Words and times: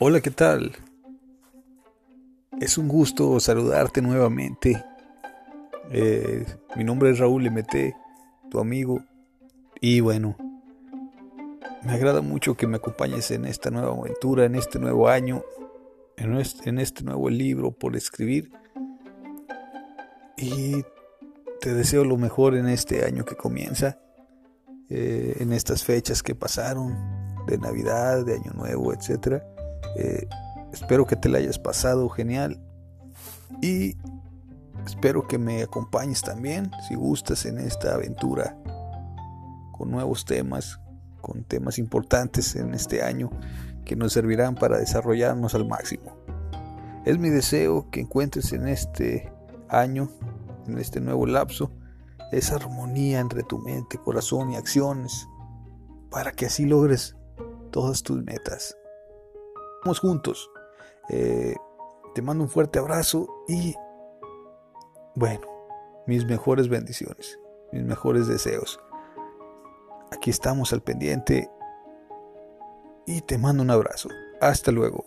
Hola, 0.00 0.20
¿qué 0.20 0.32
tal? 0.32 0.72
Es 2.60 2.78
un 2.78 2.88
gusto 2.88 3.38
saludarte 3.38 4.02
nuevamente. 4.02 4.84
Eh, 5.92 6.44
mi 6.74 6.82
nombre 6.82 7.10
es 7.10 7.20
Raúl 7.20 7.48
MT, 7.48 7.94
tu 8.50 8.58
amigo. 8.58 9.04
Y 9.80 10.00
bueno, 10.00 10.36
me 11.84 11.92
agrada 11.92 12.22
mucho 12.22 12.56
que 12.56 12.66
me 12.66 12.78
acompañes 12.78 13.30
en 13.30 13.44
esta 13.44 13.70
nueva 13.70 13.92
aventura, 13.92 14.46
en 14.46 14.56
este 14.56 14.80
nuevo 14.80 15.08
año, 15.08 15.44
en 16.16 16.80
este, 16.80 17.04
nuevo 17.04 17.30
libro 17.30 17.70
por 17.70 17.94
escribir. 17.94 18.50
Y 20.36 20.82
te 21.60 21.72
deseo 21.72 22.04
lo 22.04 22.16
mejor 22.16 22.56
en 22.56 22.66
este 22.68 23.04
año 23.04 23.24
que 23.24 23.36
comienza, 23.36 24.00
eh, 24.90 25.36
en 25.38 25.52
estas 25.52 25.84
fechas 25.84 26.24
que 26.24 26.34
pasaron, 26.34 26.96
de 27.46 27.58
Navidad, 27.58 28.26
de 28.26 28.34
Año 28.34 28.52
Nuevo, 28.54 28.92
etcétera 28.92 29.53
eh, 29.96 30.26
espero 30.72 31.06
que 31.06 31.16
te 31.16 31.28
la 31.28 31.38
hayas 31.38 31.58
pasado 31.58 32.08
genial 32.08 32.60
y 33.62 33.96
espero 34.84 35.26
que 35.26 35.38
me 35.38 35.62
acompañes 35.62 36.22
también 36.22 36.70
si 36.88 36.94
gustas 36.94 37.46
en 37.46 37.58
esta 37.58 37.94
aventura 37.94 38.56
con 39.72 39.90
nuevos 39.90 40.24
temas, 40.24 40.80
con 41.20 41.44
temas 41.44 41.78
importantes 41.78 42.56
en 42.56 42.74
este 42.74 43.02
año 43.02 43.30
que 43.84 43.96
nos 43.96 44.12
servirán 44.12 44.54
para 44.54 44.78
desarrollarnos 44.78 45.54
al 45.54 45.66
máximo. 45.66 46.16
Es 47.04 47.18
mi 47.18 47.28
deseo 47.28 47.90
que 47.90 48.00
encuentres 48.00 48.52
en 48.52 48.66
este 48.66 49.32
año, 49.68 50.08
en 50.66 50.78
este 50.78 51.00
nuevo 51.00 51.26
lapso, 51.26 51.70
esa 52.32 52.56
armonía 52.56 53.20
entre 53.20 53.42
tu 53.42 53.58
mente, 53.58 53.98
corazón 53.98 54.52
y 54.52 54.56
acciones, 54.56 55.28
para 56.10 56.32
que 56.32 56.46
así 56.46 56.64
logres 56.64 57.16
todas 57.70 58.02
tus 58.02 58.22
metas 58.24 58.76
juntos. 60.00 60.50
Eh, 61.10 61.54
te 62.14 62.22
mando 62.22 62.44
un 62.44 62.50
fuerte 62.50 62.78
abrazo 62.78 63.28
y 63.48 63.74
bueno, 65.14 65.46
mis 66.06 66.24
mejores 66.24 66.68
bendiciones, 66.68 67.38
mis 67.72 67.84
mejores 67.84 68.26
deseos. 68.26 68.80
Aquí 70.10 70.30
estamos 70.30 70.72
al 70.72 70.82
pendiente 70.82 71.50
y 73.06 73.20
te 73.22 73.38
mando 73.38 73.62
un 73.62 73.70
abrazo. 73.70 74.08
Hasta 74.40 74.70
luego. 74.72 75.04